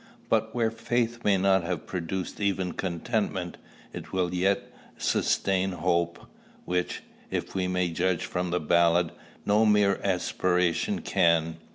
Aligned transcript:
But 0.29 0.55
where 0.55 0.71
faith 0.71 1.23
may 1.23 1.37
not 1.37 1.63
have 1.63 1.85
produced 1.85 2.39
even 2.39 2.71
contentment, 2.71 3.57
it 3.93 4.11
will 4.11 4.33
yet 4.33 4.73
sustain 4.97 5.73
hope: 5.73 6.25
which, 6.65 7.03
if 7.29 7.53
we 7.53 7.67
may 7.67 7.89
judge 7.91 8.25
from 8.25 8.49
the 8.49 8.59
ballad, 8.59 9.11
no 9.45 9.63
mere 9.63 9.99
aspiration 10.03 11.01
can. 11.03 11.57